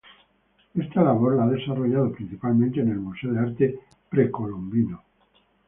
Esta 0.73 1.03
labor 1.03 1.35
la 1.35 1.43
ha 1.43 1.47
desarrollado 1.49 2.11
principalmente 2.11 2.79
en 2.81 2.89
el 2.89 2.99
Museo 2.99 3.33
de 3.33 3.39
Arte 3.39 3.79
Precolombino. 4.09 5.03